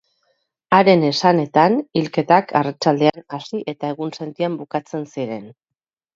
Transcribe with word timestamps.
Haren 0.77 1.03
esanetan, 1.09 1.75
hilketak 2.01 2.55
arratsaldean 2.61 3.23
hasi 3.39 3.63
eta 3.75 3.93
egunsentian 3.97 4.59
bukatzen 4.65 5.07
ziren. 5.15 5.47